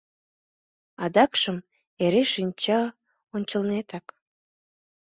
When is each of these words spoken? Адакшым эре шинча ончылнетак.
Адакшым 1.03 1.57
эре 2.03 2.23
шинча 2.33 2.81
ончылнетак. 3.35 4.05